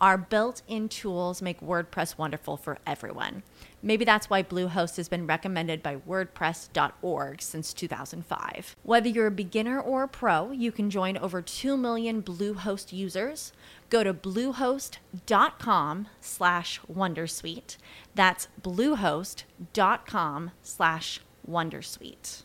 Our 0.00 0.16
built 0.16 0.62
in 0.68 0.88
tools 0.88 1.42
make 1.42 1.60
WordPress 1.60 2.16
wonderful 2.16 2.56
for 2.56 2.78
everyone. 2.86 3.42
Maybe 3.82 4.04
that's 4.04 4.30
why 4.30 4.44
Bluehost 4.44 4.96
has 4.96 5.08
been 5.08 5.26
recommended 5.26 5.82
by 5.82 5.96
WordPress.org 5.96 7.42
since 7.42 7.72
2005. 7.72 8.76
Whether 8.84 9.08
you're 9.08 9.26
a 9.26 9.32
beginner 9.32 9.80
or 9.80 10.04
a 10.04 10.08
pro, 10.08 10.52
you 10.52 10.70
can 10.70 10.88
join 10.88 11.16
over 11.16 11.42
2 11.42 11.76
million 11.76 12.22
Bluehost 12.22 12.92
users. 12.92 13.52
Go 13.90 14.04
to 14.04 14.14
bluehost.com 14.14 16.08
slash 16.20 16.80
Wondersuite. 16.92 17.76
That's 18.14 18.48
bluehost.com 18.62 20.50
slash 20.62 21.20
Wondersuite. 21.48 22.44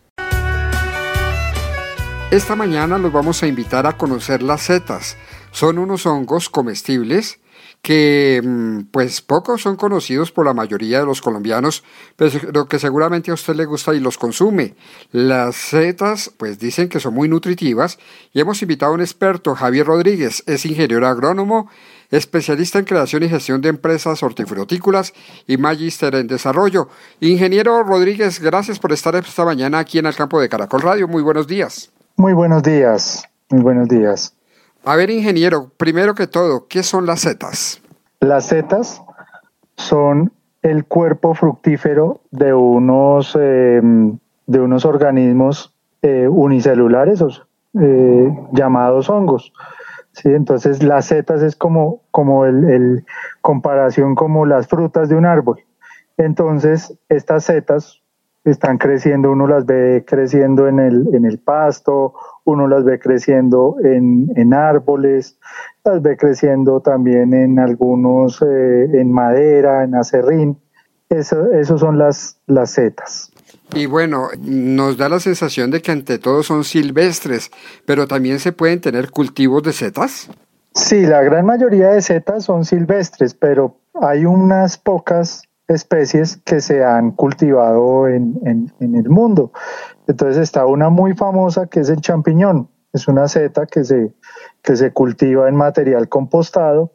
Esta 2.31 2.55
mañana 2.55 2.97
los 2.97 3.11
vamos 3.11 3.43
a 3.43 3.47
invitar 3.47 3.85
a 3.85 3.95
conocer 3.95 4.41
las 4.41 4.63
setas. 4.63 5.15
Son 5.51 5.77
unos 5.77 6.07
hongos 6.07 6.49
comestibles 6.49 7.39
que 7.83 8.41
mm, 8.41 8.85
pues 8.91 9.21
pocos 9.21 9.61
son 9.61 9.75
conocidos 9.75 10.31
por 10.31 10.45
la 10.45 10.53
mayoría 10.53 10.99
de 10.99 11.05
los 11.05 11.21
colombianos, 11.21 11.83
pero 12.15 12.65
que 12.65 12.79
seguramente 12.79 13.29
a 13.29 13.33
usted 13.33 13.55
le 13.55 13.65
gusta 13.65 13.93
y 13.93 13.99
los 13.99 14.17
consume. 14.17 14.75
Las 15.11 15.57
setas 15.57 16.31
pues 16.37 16.57
dicen 16.57 16.87
que 16.87 17.01
son 17.01 17.13
muy 17.13 17.27
nutritivas 17.27 17.99
y 18.31 18.39
hemos 18.39 18.61
invitado 18.61 18.93
a 18.93 18.95
un 18.95 19.01
experto, 19.01 19.53
Javier 19.53 19.85
Rodríguez, 19.85 20.43
es 20.47 20.65
ingeniero 20.65 21.05
agrónomo, 21.05 21.69
especialista 22.09 22.79
en 22.79 22.85
creación 22.85 23.23
y 23.23 23.29
gestión 23.29 23.59
de 23.59 23.67
empresas 23.67 24.23
hortifrutícolas 24.23 25.13
y 25.45 25.57
magíster 25.57 26.15
en 26.15 26.27
desarrollo. 26.27 26.87
Ingeniero 27.19 27.83
Rodríguez, 27.83 28.39
gracias 28.39 28.79
por 28.79 28.93
estar 28.93 29.13
esta 29.17 29.43
mañana 29.43 29.79
aquí 29.79 29.99
en 29.99 30.05
el 30.05 30.15
campo 30.15 30.39
de 30.39 30.47
Caracol 30.47 30.81
Radio. 30.81 31.09
Muy 31.09 31.21
buenos 31.21 31.47
días. 31.47 31.91
Muy 32.15 32.31
buenos 32.31 32.63
días, 32.63 33.23
muy 33.49 33.61
buenos 33.61 33.89
días. 33.89 34.33
A 34.85 34.95
ver, 34.97 35.09
ingeniero, 35.09 35.71
primero 35.77 36.13
que 36.13 36.27
todo, 36.27 36.67
¿qué 36.67 36.83
son 36.83 37.05
las 37.05 37.21
setas? 37.21 37.81
Las 38.19 38.47
setas 38.47 39.01
son 39.77 40.33
el 40.61 40.85
cuerpo 40.85 41.33
fructífero 41.35 42.21
de 42.31 42.53
unos, 42.53 43.37
em, 43.39 44.17
de 44.45 44.59
unos 44.59 44.83
organismos 44.85 45.73
eh, 46.01 46.27
unicelulares 46.27 47.23
eh, 47.79 48.29
llamados 48.51 49.09
hongos. 49.09 49.53
¿sí? 50.11 50.29
Entonces, 50.29 50.83
las 50.83 51.05
setas 51.05 51.41
es 51.41 51.55
como, 51.55 52.01
como 52.11 52.45
el, 52.45 52.65
el, 52.65 53.05
comparación 53.41 54.15
como 54.15 54.45
las 54.45 54.67
frutas 54.67 55.07
de 55.07 55.15
un 55.15 55.25
árbol. 55.25 55.63
Entonces, 56.17 56.93
estas 57.07 57.45
setas 57.45 58.02
están 58.43 58.77
creciendo, 58.77 59.31
uno 59.31 59.47
las 59.47 59.65
ve 59.65 60.03
creciendo 60.05 60.67
en 60.67 60.79
el, 60.79 61.07
en 61.13 61.25
el 61.25 61.39
pasto, 61.39 62.13
uno 62.43 62.67
las 62.67 62.83
ve 62.83 62.99
creciendo 62.99 63.77
en, 63.83 64.31
en 64.35 64.53
árboles, 64.53 65.37
las 65.83 66.01
ve 66.01 66.17
creciendo 66.17 66.81
también 66.81 67.33
en 67.33 67.59
algunos, 67.59 68.41
eh, 68.41 68.89
en 68.93 69.11
madera, 69.11 69.83
en 69.83 69.95
acerrín. 69.95 70.57
Eso 71.09 71.77
son 71.77 71.99
las, 71.99 72.39
las 72.47 72.71
setas. 72.71 73.31
Y 73.75 73.85
bueno, 73.85 74.29
nos 74.39 74.97
da 74.97 75.09
la 75.09 75.19
sensación 75.19 75.71
de 75.71 75.81
que 75.81 75.91
ante 75.91 76.19
todo 76.19 76.43
son 76.43 76.63
silvestres, 76.63 77.51
pero 77.85 78.07
también 78.07 78.39
se 78.39 78.51
pueden 78.51 78.81
tener 78.81 79.11
cultivos 79.11 79.63
de 79.63 79.73
setas. 79.73 80.29
Sí, 80.73 81.05
la 81.05 81.21
gran 81.21 81.45
mayoría 81.45 81.89
de 81.89 82.01
setas 82.01 82.45
son 82.45 82.65
silvestres, 82.65 83.35
pero 83.35 83.77
hay 84.01 84.25
unas 84.25 84.77
pocas 84.77 85.43
especies 85.67 86.37
que 86.37 86.61
se 86.61 86.83
han 86.83 87.11
cultivado 87.11 88.07
en, 88.07 88.39
en, 88.79 88.95
el 88.95 89.09
mundo. 89.09 89.51
Entonces 90.07 90.37
está 90.37 90.65
una 90.65 90.89
muy 90.89 91.13
famosa 91.13 91.67
que 91.67 91.79
es 91.79 91.89
el 91.89 92.01
champiñón. 92.01 92.69
Es 92.91 93.07
una 93.07 93.27
seta 93.27 93.65
que 93.65 93.83
se, 93.83 94.13
que 94.61 94.75
se 94.75 94.91
cultiva 94.91 95.47
en 95.49 95.55
material 95.55 96.09
compostado 96.09 96.91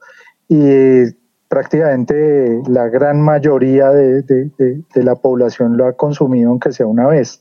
y 0.48 1.04
prácticamente 1.48 2.62
la 2.68 2.88
gran 2.88 3.20
mayoría 3.20 3.90
de, 3.90 4.22
de, 4.22 4.84
la 5.02 5.16
población 5.16 5.76
lo 5.76 5.86
ha 5.86 5.94
consumido 5.94 6.50
aunque 6.50 6.72
sea 6.72 6.86
una 6.86 7.06
vez. 7.08 7.40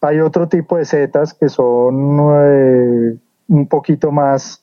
Hay 0.00 0.20
otro 0.20 0.48
tipo 0.48 0.76
de 0.76 0.84
setas 0.84 1.34
que 1.34 1.48
son 1.48 2.20
eh, 2.42 3.16
un 3.48 3.68
poquito 3.68 4.12
más, 4.12 4.62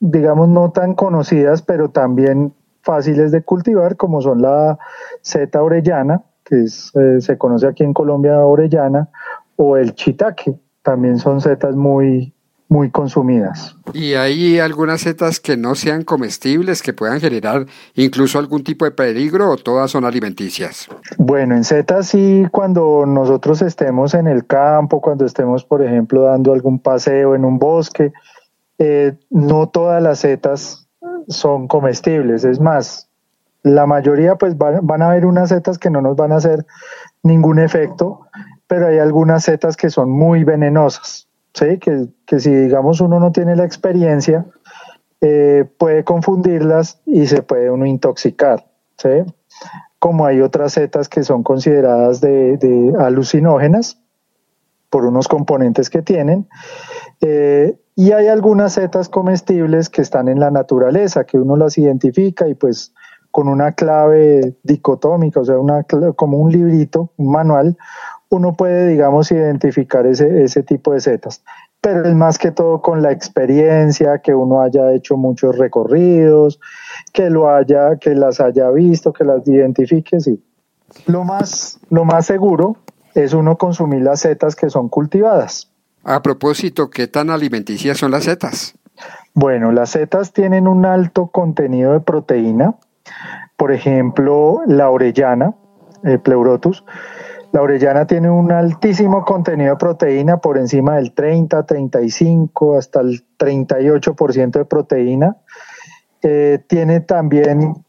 digamos, 0.00 0.48
no 0.48 0.70
tan 0.70 0.94
conocidas, 0.94 1.62
pero 1.62 1.90
también 1.90 2.52
fáciles 2.84 3.32
de 3.32 3.42
cultivar, 3.42 3.96
como 3.96 4.20
son 4.20 4.42
la 4.42 4.78
seta 5.22 5.62
orellana, 5.62 6.22
que 6.44 6.64
eh, 6.64 7.20
se 7.20 7.38
conoce 7.38 7.66
aquí 7.66 7.82
en 7.82 7.94
Colombia 7.94 8.38
orellana, 8.38 9.08
o 9.56 9.76
el 9.76 9.94
chitaque, 9.94 10.54
también 10.82 11.18
son 11.18 11.40
setas 11.40 11.74
muy, 11.74 12.34
muy 12.68 12.90
consumidas. 12.90 13.76
¿Y 13.92 14.14
hay 14.14 14.58
algunas 14.58 15.02
setas 15.02 15.40
que 15.40 15.56
no 15.56 15.74
sean 15.74 16.02
comestibles, 16.02 16.82
que 16.82 16.92
puedan 16.92 17.20
generar 17.20 17.66
incluso 17.94 18.38
algún 18.38 18.64
tipo 18.64 18.84
de 18.84 18.90
peligro 18.90 19.50
o 19.50 19.56
todas 19.56 19.90
son 19.90 20.04
alimenticias? 20.04 20.88
Bueno, 21.16 21.54
en 21.54 21.64
setas 21.64 22.08
sí, 22.08 22.44
cuando 22.50 23.06
nosotros 23.06 23.62
estemos 23.62 24.14
en 24.14 24.26
el 24.26 24.46
campo, 24.46 25.00
cuando 25.00 25.24
estemos, 25.24 25.64
por 25.64 25.82
ejemplo, 25.82 26.22
dando 26.22 26.52
algún 26.52 26.78
paseo 26.78 27.34
en 27.34 27.44
un 27.44 27.58
bosque, 27.58 28.12
eh, 28.78 29.16
no 29.30 29.68
todas 29.68 30.02
las 30.02 30.18
setas 30.18 30.83
son 31.28 31.68
comestibles. 31.68 32.44
Es 32.44 32.60
más, 32.60 33.08
la 33.64 33.86
mayoría 33.86 34.36
pues 34.36 34.56
van, 34.56 35.02
a 35.02 35.10
haber 35.10 35.26
unas 35.26 35.48
setas 35.48 35.78
que 35.78 35.90
no 35.90 36.00
nos 36.00 36.16
van 36.16 36.32
a 36.32 36.36
hacer 36.36 36.66
ningún 37.22 37.58
efecto, 37.58 38.20
pero 38.66 38.88
hay 38.88 38.98
algunas 38.98 39.44
setas 39.44 39.76
que 39.76 39.90
son 39.90 40.10
muy 40.10 40.44
venenosas, 40.44 41.28
¿sí? 41.54 41.78
que, 41.78 42.38
si 42.38 42.54
digamos 42.54 43.00
uno 43.00 43.18
no 43.18 43.32
tiene 43.32 43.56
la 43.56 43.64
experiencia, 43.64 44.44
eh, 45.22 45.64
puede 45.78 46.04
confundirlas 46.04 47.00
y 47.06 47.26
se 47.26 47.42
puede 47.42 47.70
uno 47.70 47.86
intoxicar. 47.86 48.66
¿sí? 48.98 49.24
Como 49.98 50.26
hay 50.26 50.42
otras 50.42 50.74
setas 50.74 51.08
que 51.08 51.22
son 51.22 51.42
consideradas 51.42 52.20
de, 52.20 52.92
alucinógenas 52.98 53.98
por 54.90 55.06
unos 55.06 55.26
componentes 55.26 55.88
que 55.88 56.02
tienen. 56.02 56.46
Eh, 57.22 57.78
y 57.96 58.12
hay 58.12 58.26
algunas 58.28 58.72
setas 58.72 59.08
comestibles 59.08 59.88
que 59.88 60.02
están 60.02 60.28
en 60.28 60.40
la 60.40 60.50
naturaleza, 60.50 61.24
que 61.24 61.38
uno 61.38 61.56
las 61.56 61.78
identifica 61.78 62.48
y 62.48 62.54
pues 62.54 62.92
con 63.30 63.48
una 63.48 63.72
clave 63.72 64.56
dicotómica, 64.62 65.40
o 65.40 65.44
sea, 65.44 65.58
una, 65.58 65.84
como 66.14 66.38
un 66.38 66.52
librito, 66.52 67.10
un 67.16 67.32
manual, 67.32 67.76
uno 68.30 68.54
puede, 68.54 68.88
digamos, 68.88 69.30
identificar 69.32 70.06
ese, 70.06 70.44
ese 70.44 70.62
tipo 70.62 70.92
de 70.92 71.00
setas. 71.00 71.42
Pero 71.80 72.04
es 72.04 72.14
más 72.14 72.38
que 72.38 72.50
todo 72.50 72.80
con 72.80 73.02
la 73.02 73.12
experiencia, 73.12 74.18
que 74.18 74.34
uno 74.34 74.62
haya 74.62 74.92
hecho 74.92 75.16
muchos 75.16 75.58
recorridos, 75.58 76.60
que 77.12 77.28
lo 77.28 77.50
haya, 77.50 77.96
que 77.96 78.14
las 78.14 78.40
haya 78.40 78.70
visto, 78.70 79.12
que 79.12 79.24
las 79.24 79.46
identifique, 79.46 80.20
sí. 80.20 80.42
Lo 81.06 81.24
más, 81.24 81.80
lo 81.90 82.04
más 82.04 82.26
seguro 82.26 82.76
es 83.14 83.34
uno 83.34 83.58
consumir 83.58 84.02
las 84.02 84.20
setas 84.20 84.56
que 84.56 84.70
son 84.70 84.88
cultivadas. 84.88 85.73
A 86.04 86.20
propósito, 86.22 86.90
¿qué 86.90 87.06
tan 87.06 87.30
alimenticias 87.30 87.96
son 87.96 88.10
las 88.10 88.24
setas? 88.24 88.74
Bueno, 89.32 89.72
las 89.72 89.90
setas 89.90 90.32
tienen 90.32 90.68
un 90.68 90.84
alto 90.84 91.28
contenido 91.28 91.92
de 91.94 92.00
proteína. 92.00 92.74
Por 93.56 93.72
ejemplo, 93.72 94.60
la 94.66 94.90
orellana, 94.90 95.54
el 96.02 96.20
pleurotus. 96.20 96.84
La 97.52 97.62
orellana 97.62 98.06
tiene 98.06 98.30
un 98.30 98.52
altísimo 98.52 99.24
contenido 99.24 99.70
de 99.70 99.78
proteína 99.78 100.36
por 100.38 100.58
encima 100.58 100.96
del 100.96 101.12
30, 101.12 101.64
35, 101.64 102.76
hasta 102.76 103.00
el 103.00 103.24
38% 103.38 104.50
de 104.50 104.64
proteína. 104.66 105.36
Eh, 106.22 106.58
tiene 106.66 107.00
también 107.00 107.84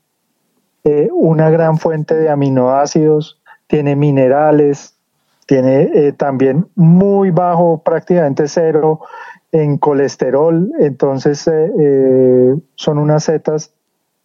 eh, 0.83 1.09
una 1.11 1.49
gran 1.49 1.79
fuente 1.79 2.15
de 2.15 2.29
aminoácidos, 2.29 3.41
tiene 3.67 3.95
minerales, 3.95 4.94
tiene 5.45 5.89
eh, 5.93 6.11
también 6.11 6.67
muy 6.75 7.31
bajo, 7.31 7.81
prácticamente 7.83 8.47
cero 8.47 9.01
en 9.51 9.77
colesterol, 9.77 10.71
entonces 10.79 11.47
eh, 11.47 11.71
eh, 11.79 12.55
son 12.75 12.97
unas 12.97 13.23
setas 13.23 13.71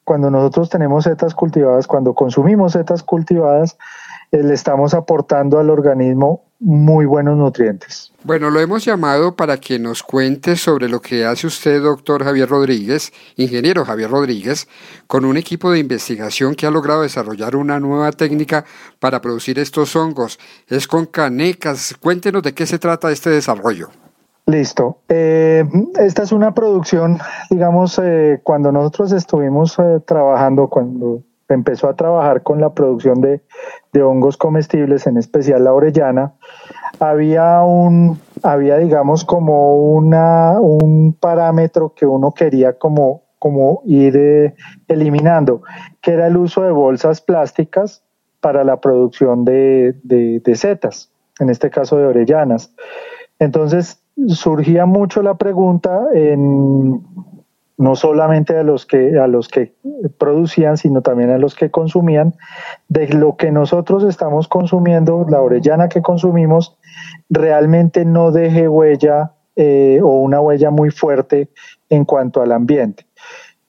cuando 0.04 0.28
nosotros 0.28 0.70
tenemos 0.70 1.04
setas 1.04 1.34
cultivadas, 1.34 1.86
cuando 1.86 2.14
consumimos 2.14 2.72
setas 2.72 3.04
cultivadas, 3.04 3.78
eh, 4.32 4.42
le 4.42 4.54
estamos 4.54 4.92
aportando 4.92 5.60
al 5.60 5.70
organismo 5.70 6.49
muy 6.60 7.06
buenos 7.06 7.36
nutrientes. 7.38 8.12
Bueno, 8.22 8.50
lo 8.50 8.60
hemos 8.60 8.84
llamado 8.84 9.34
para 9.34 9.56
que 9.56 9.78
nos 9.78 10.02
cuente 10.02 10.56
sobre 10.56 10.88
lo 10.88 11.00
que 11.00 11.24
hace 11.24 11.46
usted, 11.46 11.82
doctor 11.82 12.22
Javier 12.22 12.48
Rodríguez, 12.48 13.12
ingeniero 13.36 13.84
Javier 13.86 14.10
Rodríguez, 14.10 14.68
con 15.06 15.24
un 15.24 15.38
equipo 15.38 15.70
de 15.70 15.78
investigación 15.78 16.54
que 16.54 16.66
ha 16.66 16.70
logrado 16.70 17.02
desarrollar 17.02 17.56
una 17.56 17.80
nueva 17.80 18.12
técnica 18.12 18.66
para 18.98 19.22
producir 19.22 19.58
estos 19.58 19.96
hongos. 19.96 20.38
Es 20.68 20.86
con 20.86 21.06
canecas. 21.06 21.96
Cuéntenos 21.98 22.42
de 22.42 22.52
qué 22.52 22.66
se 22.66 22.78
trata 22.78 23.10
este 23.10 23.30
desarrollo. 23.30 23.88
Listo. 24.46 24.98
Eh, 25.08 25.64
esta 25.98 26.24
es 26.24 26.32
una 26.32 26.52
producción, 26.52 27.18
digamos, 27.50 27.98
eh, 28.02 28.40
cuando 28.42 28.72
nosotros 28.72 29.12
estuvimos 29.12 29.78
eh, 29.78 30.00
trabajando, 30.04 30.68
cuando 30.68 31.22
empezó 31.54 31.88
a 31.88 31.96
trabajar 31.96 32.42
con 32.42 32.60
la 32.60 32.74
producción 32.74 33.20
de, 33.20 33.42
hongos 34.02 34.36
comestibles, 34.36 35.06
en 35.06 35.16
especial 35.16 35.64
la 35.64 35.72
orellana, 35.72 36.34
había 36.98 37.62
un, 37.62 38.18
había 38.42 38.78
digamos 38.78 39.24
como 39.24 39.92
una, 39.92 40.60
un 40.60 41.12
parámetro 41.12 41.94
que 41.94 42.06
uno 42.06 42.32
quería 42.32 42.78
como, 42.78 43.22
como 43.38 43.82
ir 43.84 44.16
eh, 44.16 44.54
eliminando, 44.88 45.62
que 46.00 46.12
era 46.12 46.26
el 46.26 46.36
uso 46.36 46.62
de 46.62 46.70
bolsas 46.70 47.20
plásticas 47.20 48.02
para 48.40 48.64
la 48.64 48.80
producción 48.80 49.44
de, 49.44 49.96
de 50.02 50.54
setas, 50.54 51.10
en 51.40 51.50
este 51.50 51.70
caso 51.70 51.96
de 51.98 52.06
orellanas. 52.06 52.74
Entonces 53.38 54.02
surgía 54.28 54.86
mucho 54.86 55.22
la 55.22 55.34
pregunta 55.34 56.06
en 56.12 57.02
no 57.80 57.96
solamente 57.96 58.58
a 58.58 58.62
los 58.62 58.84
que 58.84 59.18
a 59.18 59.26
los 59.26 59.48
que 59.48 59.74
producían, 60.18 60.76
sino 60.76 61.00
también 61.00 61.30
a 61.30 61.38
los 61.38 61.54
que 61.54 61.70
consumían, 61.70 62.34
de 62.88 63.08
lo 63.08 63.36
que 63.36 63.50
nosotros 63.50 64.04
estamos 64.04 64.48
consumiendo, 64.48 65.24
la 65.30 65.40
orellana 65.40 65.88
que 65.88 66.02
consumimos, 66.02 66.76
realmente 67.30 68.04
no 68.04 68.32
deje 68.32 68.68
huella 68.68 69.32
eh, 69.56 70.00
o 70.02 70.20
una 70.20 70.42
huella 70.42 70.70
muy 70.70 70.90
fuerte 70.90 71.48
en 71.88 72.04
cuanto 72.04 72.42
al 72.42 72.52
ambiente. 72.52 73.06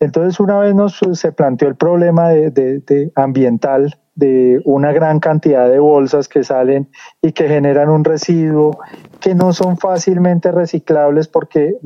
Entonces, 0.01 0.41
una 0.41 0.59
vez 0.59 0.75
nos 0.75 0.99
se 1.13 1.31
planteó 1.31 1.69
el 1.69 1.75
problema 1.75 2.29
de 2.29 3.11
ambiental 3.15 3.97
de 4.15 4.61
una 4.65 4.91
gran 4.91 5.19
cantidad 5.19 5.69
de 5.69 5.79
bolsas 5.79 6.27
que 6.27 6.43
salen 6.43 6.89
y 7.21 7.31
que 7.31 7.47
generan 7.47 7.89
un 7.89 8.03
residuo 8.03 8.77
que 9.19 9.35
no 9.35 9.53
son 9.53 9.77
fácilmente 9.77 10.51
reciclables 10.51 11.27
porque 11.27 11.77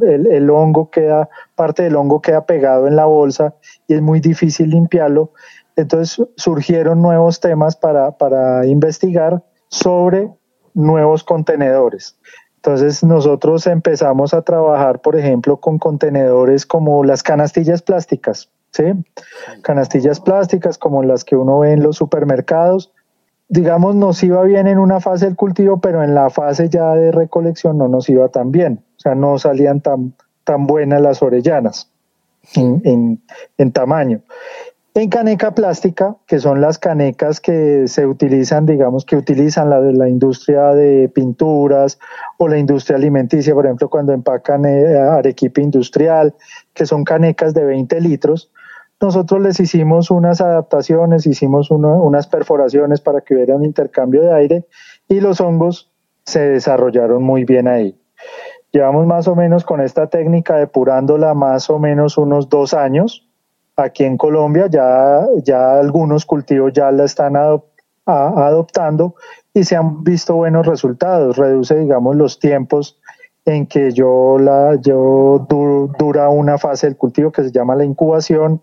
el, 0.00 0.50
hongo 0.50 0.90
queda, 0.90 1.28
parte 1.54 1.82
del 1.82 1.96
hongo 1.96 2.22
queda 2.22 2.46
pegado 2.46 2.86
en 2.86 2.96
la 2.96 3.04
bolsa 3.04 3.54
y 3.86 3.94
es 3.94 4.02
muy 4.02 4.20
difícil 4.20 4.70
limpiarlo. 4.70 5.32
Entonces 5.76 6.26
surgieron 6.36 7.02
nuevos 7.02 7.40
temas 7.40 7.76
para, 7.76 8.16
para 8.16 8.66
investigar 8.66 9.42
sobre 9.68 10.30
nuevos 10.74 11.24
contenedores. 11.24 12.18
Entonces 12.56 13.02
nosotros 13.02 13.66
empezamos 13.66 14.34
a 14.34 14.42
trabajar, 14.42 15.00
por 15.00 15.16
ejemplo, 15.16 15.58
con 15.58 15.78
contenedores 15.78 16.64
como 16.64 17.02
las 17.04 17.22
canastillas 17.22 17.82
plásticas. 17.82 18.50
¿Sí? 18.72 18.84
Canastillas 19.62 20.20
plásticas 20.20 20.78
como 20.78 21.02
las 21.02 21.24
que 21.24 21.36
uno 21.36 21.60
ve 21.60 21.72
en 21.72 21.82
los 21.82 21.96
supermercados. 21.96 22.92
Digamos, 23.48 23.94
nos 23.94 24.22
iba 24.22 24.42
bien 24.42 24.66
en 24.66 24.78
una 24.78 25.00
fase 25.00 25.26
del 25.26 25.36
cultivo, 25.36 25.80
pero 25.80 26.02
en 26.02 26.14
la 26.14 26.30
fase 26.30 26.68
ya 26.68 26.94
de 26.94 27.12
recolección 27.12 27.78
no 27.78 27.88
nos 27.88 28.08
iba 28.08 28.28
tan 28.28 28.50
bien. 28.50 28.82
O 28.96 29.00
sea, 29.00 29.14
no 29.14 29.38
salían 29.38 29.80
tan, 29.80 30.14
tan 30.44 30.66
buenas 30.66 31.00
las 31.02 31.22
orellanas 31.22 31.90
en, 32.54 33.20
en, 33.58 33.72
tamaño. 33.72 34.20
En 34.94 35.08
caneca 35.08 35.54
plástica, 35.54 36.16
que 36.26 36.38
son 36.38 36.60
las 36.60 36.78
canecas 36.78 37.40
que 37.40 37.88
se 37.88 38.06
utilizan, 38.06 38.66
digamos, 38.66 39.06
que 39.06 39.16
utilizan 39.16 39.70
la 39.70 39.80
la 39.80 40.08
industria 40.08 40.68
de 40.74 41.08
pinturas 41.08 41.98
o 42.38 42.46
la 42.46 42.58
industria 42.58 42.96
alimenticia, 42.96 43.54
por 43.54 43.64
ejemplo, 43.64 43.88
cuando 43.88 44.12
empacan 44.12 44.66
eh, 44.66 44.98
arequipe 44.98 45.62
industrial, 45.62 46.34
que 46.74 46.84
son 46.84 47.04
canecas 47.04 47.54
de 47.54 47.64
20 47.64 48.00
litros, 48.02 48.51
nosotros 49.02 49.40
les 49.40 49.58
hicimos 49.58 50.12
unas 50.12 50.40
adaptaciones, 50.40 51.26
hicimos 51.26 51.72
unas 51.72 52.28
perforaciones 52.28 53.00
para 53.00 53.20
que 53.20 53.34
hubiera 53.34 53.56
un 53.56 53.64
intercambio 53.64 54.22
de 54.22 54.32
aire 54.32 54.66
y 55.08 55.20
los 55.20 55.40
hongos 55.40 55.90
se 56.24 56.40
desarrollaron 56.40 57.20
muy 57.20 57.44
bien 57.44 57.66
ahí. 57.66 57.98
Llevamos 58.70 59.04
más 59.06 59.26
o 59.26 59.34
menos 59.34 59.64
con 59.64 59.80
esta 59.80 60.06
técnica 60.06 60.56
depurándola 60.56 61.34
más 61.34 61.68
o 61.68 61.80
menos 61.80 62.16
unos 62.16 62.48
dos 62.48 62.74
años. 62.74 63.28
Aquí 63.76 64.04
en 64.04 64.16
Colombia 64.16 64.68
ya, 64.70 65.26
ya 65.44 65.80
algunos 65.80 66.24
cultivos 66.24 66.72
ya 66.72 66.92
la 66.92 67.04
están 67.04 67.34
adoptando 68.06 69.16
y 69.52 69.64
se 69.64 69.74
han 69.74 70.04
visto 70.04 70.36
buenos 70.36 70.64
resultados. 70.64 71.36
Reduce, 71.36 71.74
digamos, 71.74 72.14
los 72.14 72.38
tiempos 72.38 73.00
en 73.44 73.66
que 73.66 73.90
yo 73.90 74.38
la 74.38 74.76
yo 74.80 75.44
dura 75.98 76.28
una 76.28 76.56
fase 76.56 76.86
del 76.86 76.96
cultivo 76.96 77.32
que 77.32 77.42
se 77.42 77.50
llama 77.50 77.74
la 77.74 77.84
incubación 77.84 78.62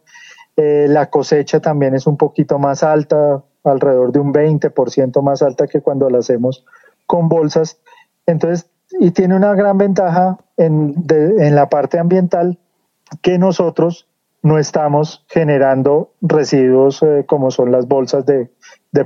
eh, 0.62 0.88
la 0.90 1.10
cosecha 1.10 1.62
también 1.62 1.96
es 1.96 2.06
un 2.06 2.18
poquito 2.18 2.60
más 2.60 2.84
alta, 2.84 3.42
alrededor 3.64 4.12
de 4.12 4.20
un 4.20 4.34
20% 4.34 5.22
más 5.22 5.42
alta 5.42 5.68
que 5.68 5.80
cuando 5.80 6.10
la 6.10 6.18
hacemos 6.18 6.66
con 7.06 7.30
bolsas. 7.30 7.80
Entonces, 8.26 8.70
y 9.00 9.12
tiene 9.12 9.38
una 9.38 9.54
gran 9.54 9.78
ventaja 9.78 10.38
en, 10.58 10.96
la 11.56 11.70
parte 11.70 11.98
ambiental 11.98 12.58
que 13.22 13.38
nosotros 13.38 14.10
no 14.42 14.58
estamos 14.58 15.24
generando 15.30 16.12
residuos 16.22 17.04
eh, 17.04 17.24
como 17.26 17.52
son 17.52 17.72
las 17.72 17.88
bolsas 17.88 18.26
de, 18.26 18.50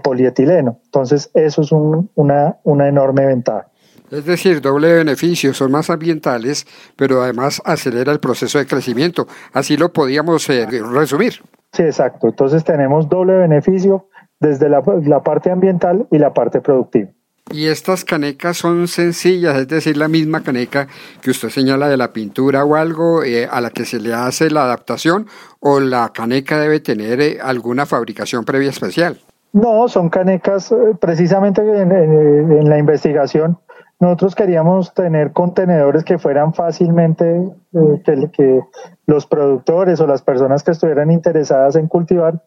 polietileno. 0.02 0.80
Entonces, 0.86 1.30
eso 1.36 1.62
es 1.62 1.72
una, 1.72 2.58
una 2.64 2.88
enorme 2.88 3.28
ventaja. 3.28 3.68
Es 4.14 4.26
decir, 4.26 4.62
doble 4.62 4.94
beneficio, 4.94 5.56
son 5.56 5.72
más 5.72 5.90
ambientales, 5.90 6.68
pero 6.96 7.24
además 7.24 7.60
acelera 7.66 8.12
el 8.12 8.20
proceso 8.20 8.60
de 8.60 8.68
crecimiento. 8.68 9.26
Así 9.54 9.76
lo 9.76 9.92
podíamos 9.92 10.48
eh, 10.52 10.68
resumir. 10.70 11.42
Sí, 11.72 11.82
exacto. 11.82 12.28
Entonces 12.28 12.64
tenemos 12.64 13.10
doble 13.10 13.34
beneficio 13.34 14.08
desde 14.40 14.70
la, 14.70 14.84
parte 15.24 15.50
ambiental 15.50 16.06
y 16.12 16.20
la 16.20 16.32
parte 16.32 16.62
productiva. 16.62 17.10
Y 17.52 17.66
estas 17.66 18.06
canecas 18.06 18.58
son 18.58 18.88
sencillas, 18.88 19.58
es 19.58 19.68
decir, 19.68 19.98
la 19.98 20.08
misma 20.08 20.44
caneca 20.44 20.88
que 21.22 21.32
usted 21.32 21.50
señala 21.50 21.88
de 21.88 21.98
la 21.98 22.14
pintura 22.14 22.64
o 22.64 22.76
algo 22.76 23.24
eh, 23.24 23.48
a 23.50 23.62
la 23.62 23.72
que 23.72 23.84
se 23.84 24.00
le 24.00 24.14
hace 24.14 24.52
la 24.52 24.66
adaptación, 24.66 25.26
o 25.60 25.80
la 25.80 26.12
caneca 26.14 26.60
debe 26.60 26.80
tener 26.82 27.20
eh, 27.20 27.40
alguna 27.42 27.88
fabricación 27.88 28.46
previa 28.46 28.70
especial. 28.70 29.20
No, 29.54 29.88
son 29.88 30.10
canecas, 30.10 30.74
precisamente 31.00 31.62
en 31.62 32.70
la 32.70 32.78
investigación 32.78 33.58
nosotros 34.00 34.36
queríamos 34.36 34.94
tener 34.94 35.32
contenedores 35.32 36.04
que 36.04 36.18
fueran 36.18 36.54
fácilmente, 36.54 37.50
eh, 37.74 38.30
que, 38.32 38.62
los 39.06 39.26
productores 39.26 40.00
o 40.00 40.08
las 40.08 40.22
personas 40.22 40.64
que 40.64 40.72
estuvieran 40.72 41.12
interesadas 41.12 41.76
en 41.76 41.88
cultivar 41.88 42.42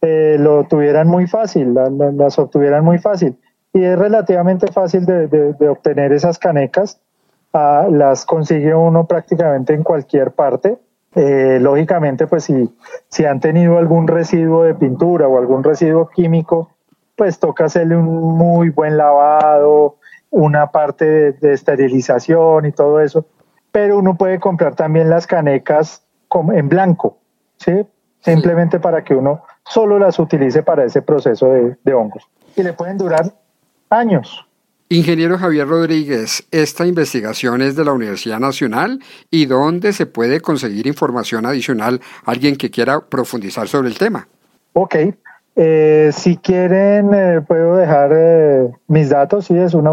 eh, 0.00 0.36
lo 0.38 0.64
tuvieran 0.64 1.08
muy 1.08 1.26
fácil, 1.26 1.74
las 1.74 2.38
obtuvieran 2.38 2.84
muy 2.84 2.98
fácil. 2.98 3.36
Y 3.72 3.82
es 3.84 3.98
relativamente 3.98 4.70
fácil 4.70 5.06
de, 5.06 5.68
obtener 5.68 6.12
esas 6.12 6.38
canecas. 6.38 7.00
Ah, 7.52 7.86
las 7.90 8.26
consigue 8.26 8.74
uno 8.74 9.06
prácticamente 9.06 9.74
en 9.74 9.82
cualquier 9.82 10.32
parte. 10.32 10.78
Eh, 11.14 11.58
lógicamente, 11.60 12.26
pues 12.26 12.44
si, 12.44 12.74
si 13.08 13.24
han 13.24 13.40
tenido 13.40 13.78
algún 13.78 14.08
residuo 14.08 14.64
de 14.64 14.74
pintura 14.74 15.28
o 15.28 15.38
algún 15.38 15.62
residuo 15.62 16.08
químico, 16.08 16.70
pues 17.16 17.38
toca 17.38 17.66
hacerle 17.66 17.96
un 17.96 18.06
muy 18.06 18.70
buen 18.70 18.96
lavado, 18.96 19.96
una 20.32 20.68
parte 20.68 21.32
de, 21.32 21.52
esterilización 21.52 22.64
y 22.64 22.72
todo 22.72 23.00
eso, 23.00 23.26
pero 23.70 23.98
uno 23.98 24.16
puede 24.16 24.40
comprar 24.40 24.74
también 24.74 25.08
las 25.08 25.26
canecas 25.26 26.02
en 26.54 26.68
blanco, 26.68 27.18
¿sí? 27.58 27.72
Simplemente 28.20 28.80
para 28.80 29.04
que 29.04 29.14
uno 29.14 29.42
solo 29.64 29.98
las 29.98 30.18
utilice 30.18 30.62
para 30.62 30.84
ese 30.84 31.02
proceso 31.02 31.52
de, 31.52 31.94
hongos. 31.94 32.26
Y 32.56 32.62
le 32.62 32.72
pueden 32.72 32.96
durar 32.96 33.34
años. 33.90 34.46
Ingeniero 34.88 35.38
Javier 35.38 35.68
Rodríguez, 35.68 36.46
esta 36.50 36.86
investigación 36.86 37.60
es 37.60 37.76
de 37.76 37.84
la 37.84 37.92
Universidad 37.92 38.40
Nacional 38.40 39.00
y 39.30 39.46
dónde 39.46 39.92
se 39.92 40.06
puede 40.06 40.40
conseguir 40.40 40.86
información 40.86 41.44
adicional 41.44 42.00
alguien 42.24 42.56
que 42.56 42.70
quiera 42.70 43.00
profundizar 43.00 43.68
sobre 43.68 43.88
el 43.88 43.98
tema. 43.98 44.28
Ok, 44.74 44.96
eh, 45.54 46.10
si 46.12 46.38
quieren, 46.38 47.12
eh, 47.12 47.42
puedo 47.46 47.76
dejar 47.76 48.10
eh, 48.14 48.70
mis 48.86 49.10
datos. 49.10 49.46
Sí, 49.46 49.56
es 49.56 49.74
una, 49.74 49.92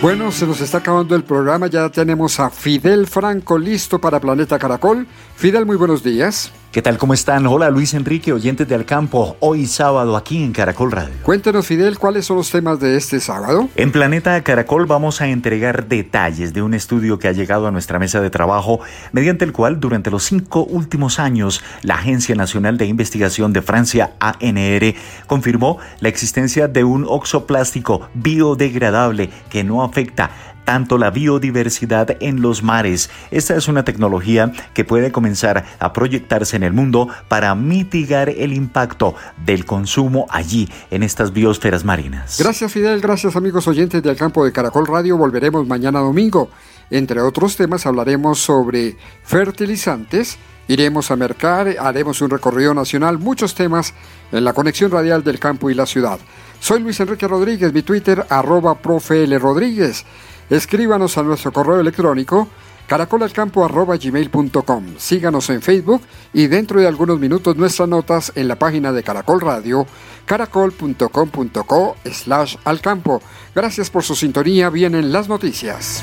Bueno, 0.00 0.30
se 0.30 0.46
nos 0.46 0.60
está 0.60 0.78
acabando 0.78 1.16
el 1.16 1.24
programa, 1.24 1.66
ya 1.66 1.88
tenemos 1.88 2.38
a 2.38 2.50
Fidel 2.50 3.08
Franco 3.08 3.58
listo 3.58 3.98
para 3.98 4.20
Planeta 4.20 4.56
Caracol. 4.56 5.08
Fidel, 5.34 5.66
muy 5.66 5.74
buenos 5.74 6.04
días. 6.04 6.52
¿Qué 6.70 6.82
tal? 6.82 6.98
¿Cómo 6.98 7.14
están? 7.14 7.46
Hola 7.46 7.70
Luis 7.70 7.94
Enrique, 7.94 8.30
oyentes 8.30 8.68
de 8.68 8.74
Al 8.74 8.84
Campo, 8.84 9.38
hoy 9.40 9.66
sábado 9.66 10.18
aquí 10.18 10.44
en 10.44 10.52
Caracol 10.52 10.92
Radio. 10.92 11.14
Cuéntenos 11.22 11.66
Fidel, 11.66 11.98
¿cuáles 11.98 12.26
son 12.26 12.36
los 12.36 12.50
temas 12.50 12.78
de 12.78 12.94
este 12.94 13.20
sábado? 13.20 13.70
En 13.74 13.90
Planeta 13.90 14.38
Caracol 14.42 14.84
vamos 14.84 15.22
a 15.22 15.28
entregar 15.28 15.88
detalles 15.88 16.52
de 16.52 16.60
un 16.60 16.74
estudio 16.74 17.18
que 17.18 17.26
ha 17.26 17.32
llegado 17.32 17.66
a 17.66 17.70
nuestra 17.70 17.98
mesa 17.98 18.20
de 18.20 18.28
trabajo, 18.28 18.80
mediante 19.12 19.46
el 19.46 19.52
cual 19.52 19.80
durante 19.80 20.10
los 20.10 20.24
cinco 20.24 20.62
últimos 20.64 21.18
años 21.18 21.62
la 21.80 21.94
Agencia 21.94 22.34
Nacional 22.34 22.76
de 22.76 22.84
Investigación 22.84 23.54
de 23.54 23.62
Francia, 23.62 24.12
ANR, 24.20 24.94
confirmó 25.26 25.78
la 26.00 26.10
existencia 26.10 26.68
de 26.68 26.84
un 26.84 27.06
oxoplástico 27.08 28.10
biodegradable 28.12 29.30
que 29.48 29.64
no 29.64 29.82
afecta 29.82 30.30
tanto 30.68 30.98
la 30.98 31.10
biodiversidad 31.10 32.18
en 32.20 32.42
los 32.42 32.62
mares. 32.62 33.08
Esta 33.30 33.56
es 33.56 33.68
una 33.68 33.86
tecnología 33.86 34.52
que 34.74 34.84
puede 34.84 35.10
comenzar 35.10 35.64
a 35.78 35.94
proyectarse 35.94 36.56
en 36.56 36.62
el 36.62 36.74
mundo 36.74 37.08
para 37.28 37.54
mitigar 37.54 38.28
el 38.28 38.52
impacto 38.52 39.14
del 39.46 39.64
consumo 39.64 40.26
allí, 40.28 40.68
en 40.90 41.02
estas 41.02 41.32
biosferas 41.32 41.86
marinas. 41.86 42.36
Gracias 42.38 42.70
Fidel, 42.70 43.00
gracias 43.00 43.34
amigos 43.34 43.66
oyentes 43.66 44.02
del 44.02 44.14
campo 44.14 44.44
de 44.44 44.52
Caracol 44.52 44.86
Radio. 44.86 45.16
Volveremos 45.16 45.66
mañana 45.66 46.00
domingo. 46.00 46.50
Entre 46.90 47.22
otros 47.22 47.56
temas 47.56 47.86
hablaremos 47.86 48.38
sobre 48.38 48.94
fertilizantes, 49.24 50.36
iremos 50.68 51.10
a 51.10 51.16
mercar, 51.16 51.76
haremos 51.80 52.20
un 52.20 52.28
recorrido 52.28 52.74
nacional, 52.74 53.16
muchos 53.16 53.54
temas 53.54 53.94
en 54.32 54.44
la 54.44 54.52
conexión 54.52 54.90
radial 54.90 55.24
del 55.24 55.38
campo 55.38 55.70
y 55.70 55.74
la 55.74 55.86
ciudad. 55.86 56.18
Soy 56.60 56.80
Luis 56.80 57.00
Enrique 57.00 57.26
Rodríguez, 57.26 57.72
mi 57.72 57.80
Twitter 57.80 58.26
arroba 58.28 58.74
profe 58.74 59.24
Rodríguez. 59.38 60.04
Escríbanos 60.50 61.18
a 61.18 61.22
nuestro 61.22 61.52
correo 61.52 61.80
electrónico 61.80 62.48
caracolalcampo.gmail.com. 62.88 64.84
Síganos 64.96 65.50
en 65.50 65.62
Facebook 65.62 66.02
y 66.32 66.46
dentro 66.48 66.80
de 66.80 66.88
algunos 66.88 67.20
minutos 67.20 67.54
nuestras 67.56 67.88
notas 67.88 68.32
en 68.34 68.48
la 68.48 68.56
página 68.56 68.90
de 68.92 69.02
Caracol 69.02 69.40
Radio, 69.40 69.86
caracol.com.co 70.24 71.96
slash 72.04 72.56
alcampo. 72.64 73.22
Gracias 73.54 73.90
por 73.90 74.02
su 74.02 74.16
sintonía. 74.16 74.70
Vienen 74.70 75.12
las 75.12 75.28
noticias. 75.28 76.02